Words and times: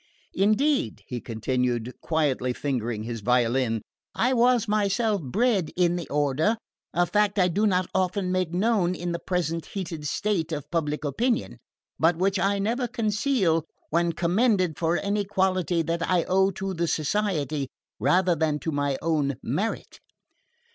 Indeed," 0.33 1.03
he 1.05 1.21
continued, 1.21 1.93
quietly 2.01 2.53
fingering 2.53 3.03
his 3.03 3.21
violin, 3.21 3.83
"I 4.15 4.33
was 4.33 4.67
myself 4.67 5.21
bred 5.21 5.69
in 5.75 5.95
the 5.95 6.09
order: 6.09 6.57
a 6.91 7.05
fact 7.05 7.37
I 7.37 7.47
do 7.47 7.67
not 7.67 7.87
often 7.93 8.31
make 8.31 8.51
known 8.51 8.95
in 8.95 9.11
the 9.11 9.19
present 9.19 9.67
heated 9.67 10.07
state 10.07 10.51
of 10.51 10.71
public 10.71 11.05
opinion, 11.05 11.59
but 11.99 12.17
which 12.17 12.39
I 12.39 12.57
never 12.57 12.87
conceal 12.87 13.63
when 13.91 14.13
commended 14.13 14.79
for 14.79 14.97
any 14.97 15.23
quality 15.23 15.83
that 15.83 16.01
I 16.09 16.23
owe 16.23 16.49
to 16.49 16.73
the 16.73 16.87
Society 16.87 17.67
rather 17.99 18.33
than 18.33 18.57
to 18.61 18.71
my 18.71 18.97
own 19.03 19.35
merit." 19.43 19.99